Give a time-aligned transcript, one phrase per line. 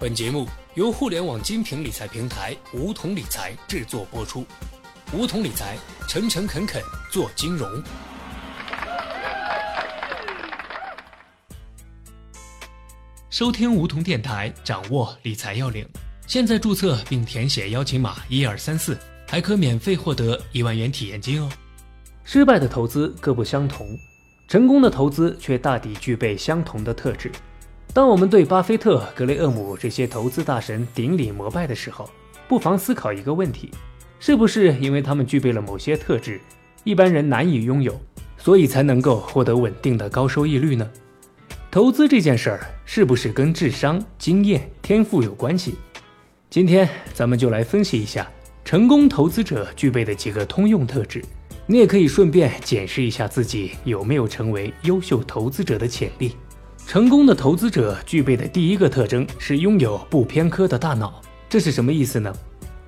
[0.00, 4.46] 本节目由互联网精品理财平台梧桐理财制作播出。
[5.12, 5.76] 梧桐理财，
[6.08, 7.70] 诚诚恳恳做金融。
[13.28, 15.86] 收听梧桐电台，掌握理财要领。
[16.26, 18.96] 现在注册并填写邀请码一二三四，
[19.28, 21.50] 还可免费获得一万元体验金哦。
[22.24, 23.86] 失败的投资各不相同，
[24.48, 27.30] 成功的投资却大抵具备相同的特质。
[27.92, 32.08] 当我们对巴菲特、格雷厄姆这些投资大神顶礼膜拜的时候，
[32.46, 33.68] 不妨思考一个问题：
[34.20, 36.40] 是不是因为他们具备了某些特质，
[36.84, 38.00] 一般人难以拥有，
[38.38, 40.88] 所以才能够获得稳定的高收益率呢？
[41.68, 45.74] 投资这件事儿是不是跟智商、经验、天赋有关系？
[46.48, 48.28] 今天咱们就来分析一下
[48.64, 51.24] 成功投资者具备的几个通用特质。
[51.66, 56.36] 你也可以顺便检视一下自己有没有成为优秀投资者的潜力。
[56.90, 62.34] 成功的投资者具备的第一个特征是拥有不偏科的大脑，这是什么意思呢？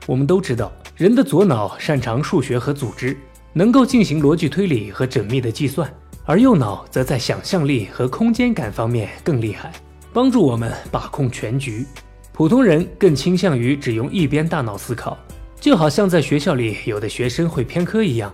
[0.08, 3.16] 我们都知道，人的左脑擅长数学和组织，
[3.52, 5.88] 能够进行逻辑推理和缜密的计算，
[6.24, 9.72] 而右脑则在想象力和空间感方面更厉害，
[10.12, 11.86] 帮助我们把控全局。
[12.32, 15.16] 普通人更倾向于只用一边大脑思考，
[15.60, 18.32] 就好像在学校里有的学生会偏科一样，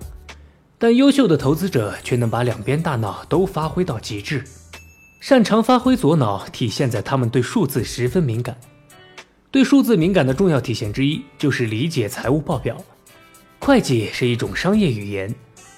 [0.78, 4.42] 但优秀的投资者却能把两边大脑都发挥到极致。
[5.20, 8.56] 擅长发挥左脑，体现在他们对数字十分敏感。
[9.50, 12.76] 对数字敏感的重要体现之一，就是理解财务报表。
[13.58, 15.34] 会计是一种商业语言，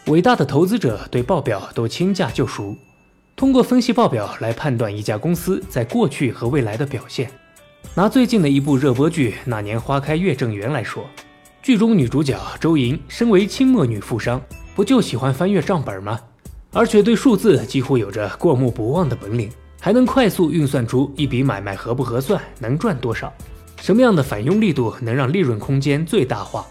[0.06, 2.77] 伟大的投资者对报表都轻驾就熟，
[3.34, 7.30] 通过分析报表来判断一家公司在过去和未来的表现。
[7.94, 11.08] 拿最近的一部热播剧《那年花开月正圆》来说，
[11.62, 14.41] 剧中女主角周莹身为清末女富商，
[14.75, 16.20] 不就喜欢翻阅账本吗？
[16.72, 23.32] 而且对数字几乎有着过目不忘的本领，还能快速运算出一笔买卖合不合算，能赚多少，
[23.80, 26.64] 什么样的反佣力度能让利润空间最大化。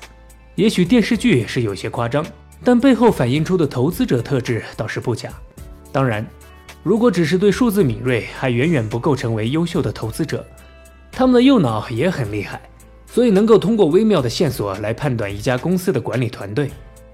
[0.55, 2.25] 也许电视剧是有些夸张，
[2.63, 5.29] 但背后反映出的投资者特质倒是不假。
[5.91, 6.25] 当然，
[6.83, 10.45] 如果只是对数字敏锐，还远远不够成为优秀的投资者。
[11.11, 12.61] 他们的右脑也很厉害，
[13.05, 16.69] 所以能够通过微妙的线索来判断一家公司的管理团队。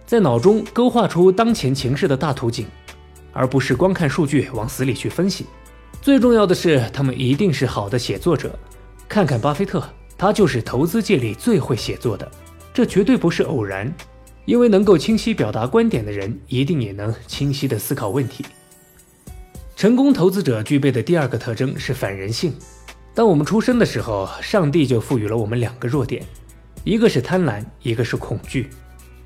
[0.06, 2.68] 在脑中勾画出当前情势的大图景，
[3.34, 5.46] 而不是光看数据往死里去分析。
[6.02, 8.58] 最重要的是，他们一定是好的写作者。
[9.10, 9.84] 看看巴菲特，
[10.18, 12.30] 他就是投资界里最会写作的，
[12.74, 13.92] 这绝对不是偶然。
[14.46, 18.46] 因为能够清晰表达观点的人，一定也能清晰地思考问题。
[19.76, 22.54] 成功投资者具备的第二个特征是反人性。
[23.16, 26.24] 当我们出生的时候，上帝就赋予了我们两个弱点，
[26.84, 28.70] 一个是贪婪，一个是恐惧。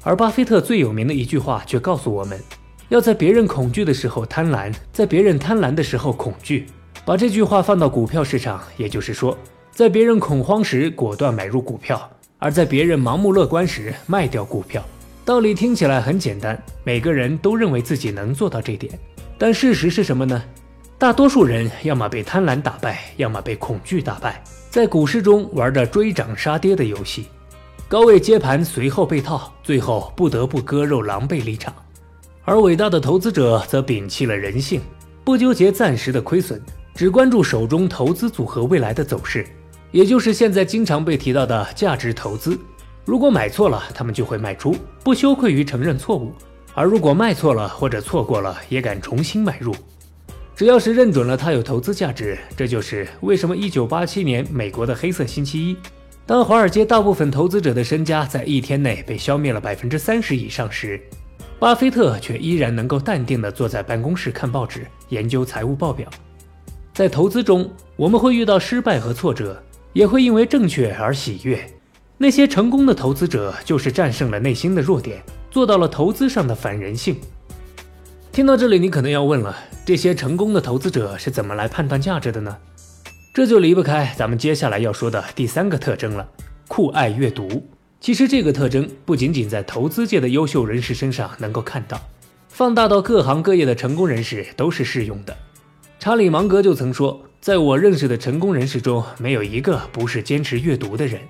[0.04, 2.40] 而巴菲特最有名的一句话却告诉我们，
[2.88, 6.68] 要在别人恐惧的时候贪婪，在别人贪婪的时候恐惧。
[7.06, 9.38] 把这句话放到股票市场，也就是说，
[9.72, 14.84] 在别人恐慌时果断买入股票，而在别人盲目乐观时卖掉股票。
[15.26, 18.98] 道理听起来很简单，每个人都认为自己能做到这点，
[19.38, 20.44] 但事实是什么呢？
[20.98, 27.28] 大多数人要么被贪婪打败，要么被恐惧打败，在股市中玩着追涨杀跌的游戏。
[27.90, 31.74] 高位接盘，随后被套，最后不得不割肉，狼狈离场。
[32.46, 34.80] 而伟大的投资者则摒弃了人性，
[35.24, 36.62] 不纠结暂时的亏损，
[36.94, 39.44] 只关注手中投资组合未来的走势，
[39.92, 42.56] 也就是现在经常被提到的价值投资。
[43.06, 46.32] 如果买错了，他们就会卖出，不羞愧于承认错误；
[46.76, 49.76] 而如果卖错了或者错过了，也敢重新买入。
[50.56, 55.76] 只要是认准了它有投资价值，这就是为什么1987年美国的黑色星期一。
[56.30, 61.02] 当华尔街大部分投资者的身家在一天内被消灭了百分之三十以上时，
[61.58, 66.08] 巴菲特却依然能够淡定地坐在办公室看报纸，研究财务报表。
[66.94, 69.60] 在投资中，我们会遇到失败和挫折，
[69.92, 71.60] 也会因为正确而喜悦。
[72.16, 77.16] 那些成功的投资者就是战胜了内心的弱点，做到了投资上的反人性。
[78.32, 82.56] 听到这里，你可能要问了：这些成功的投资者是怎么来判断价值的呢？
[83.32, 86.28] 这就离不开咱们接下来要说的第三个特征了，
[86.68, 87.64] 酷爱阅读。
[88.02, 92.02] 其实这个特征不仅仅在投资界的优秀人士身上能够看到，
[92.48, 95.38] 放大到各行各业的成功人士都是适用的。
[96.00, 101.22] 查理芒格就曾说，在我认识的成功人士中，没有一个不是坚持阅读的人。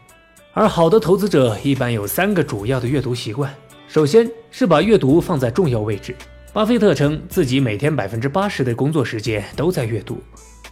[0.53, 3.53] 而好的投资者一般有三个主要的阅读习惯，
[3.87, 6.15] 首先是把阅读放在重要位置。
[6.53, 10.17] 巴菲特称自己每天百分之八十的工作时间都在阅读。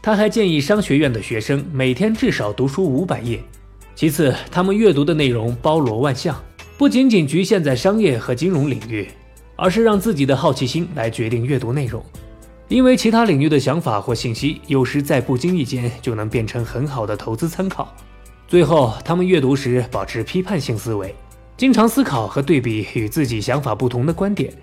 [0.07, 3.43] 他还建议商学院的学生每天至少读书五百页。
[3.93, 6.41] 其次，他们阅读的内容包罗万象，
[6.77, 9.05] 不仅仅局限在商业和金融领域，
[9.57, 12.01] 而是让自己的好奇心来决定阅读内容。
[12.69, 17.93] 因为其他领域的想法或信息，有时在不经意间就能变成很好的投资参考。
[18.47, 21.13] 最后，他们阅读时保持批判性思维，
[21.57, 24.53] 经常思考和对比与自己想法不同的观点，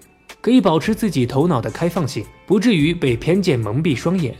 [0.41, 4.35] 可以保持自己头脑的开放性，不至于被偏见蒙蔽双眼。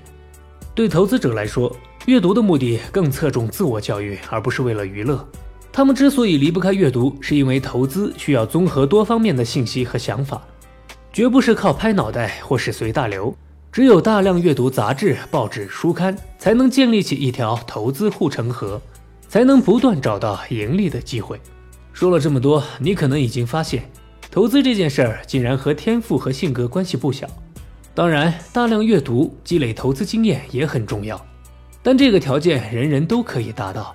[0.75, 1.75] 对投资者来说，
[2.07, 5.25] 阅读的目的更侧重自我教育，而不是为了娱乐。
[5.73, 10.43] 他们之所以离不开阅读，是因为投资需要综合多方面的信息和想法，
[11.13, 13.33] 绝不是靠拍脑袋或是随大流。
[13.71, 18.83] 只有大量阅读杂志、报纸、书刊，才能建立起一条投资护城河，
[19.29, 21.41] 才能不断找到盈利的机会。
[21.93, 23.89] 说了这么多，你可能已经发现，
[24.29, 27.29] 投资这件事儿竟然和天赋和性格关系不小。
[27.95, 31.25] 当然，大量阅读、积累投资经验也很重要，
[31.81, 33.95] 但这个条件人人都可以达到，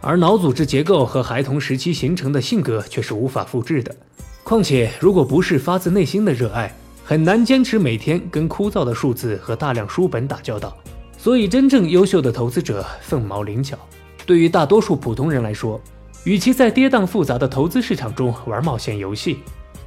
[0.00, 3.94] 而脑组织结构和孩童时期形成的性格却是无法复制的。
[4.42, 10.76] 况且，如果不是发自内心的热爱，很难坚持每天跟枯燥的数字和大量书本打交道，
[11.16, 13.78] 所以真正优秀的投资者凤毛麟角。
[14.26, 15.80] 对于大多数普通人来说，
[16.24, 19.38] 与其在跌宕复杂的投资市场中玩冒险游戏，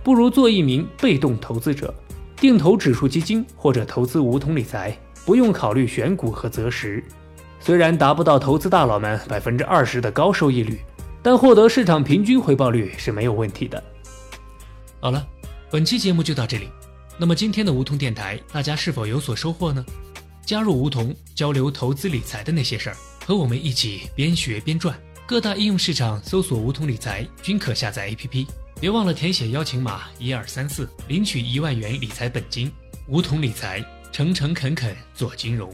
[0.01, 1.93] 不如做一名被动投资者，
[2.39, 7.03] 定投指数基金或者投资梧桐理财，不用考虑选股和择时。
[7.59, 10.79] 虽然达不到投资大佬们百分之二十的高收益率，
[11.21, 13.83] 但获得市场平均回报率是没有问题的。
[15.01, 15.27] 好了，
[15.69, 16.69] 本期节目就到这里。
[17.17, 19.85] 那么今天的梧桐电台，大家是否有所收获呢？
[20.45, 22.95] 加入梧桐，交流投资理财的那些事儿，
[23.25, 24.97] 和我们一起边学边赚。
[25.27, 28.47] 各大应用市场搜索“梧桐理财”均可下载 APP。
[28.79, 32.71] 别忘了填写邀请码一二三四，领取一万元理财本金。
[33.07, 35.69] 梧桐理财，诚诚恳恳做金融。